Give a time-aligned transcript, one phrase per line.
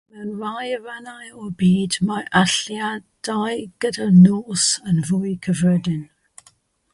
[0.11, 6.03] Mewn rhai rhannau o'r byd mae allyriadau gyda'r nos yn fwy cyffredin.